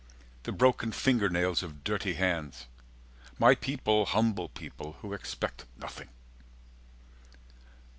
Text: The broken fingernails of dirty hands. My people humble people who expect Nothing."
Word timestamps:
The 0.45 0.51
broken 0.51 0.91
fingernails 0.91 1.61
of 1.61 1.83
dirty 1.83 2.15
hands. 2.15 2.65
My 3.37 3.53
people 3.53 4.07
humble 4.07 4.49
people 4.49 4.93
who 5.03 5.13
expect 5.13 5.65
Nothing." 5.77 6.09